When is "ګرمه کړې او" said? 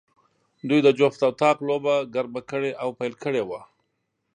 2.13-2.89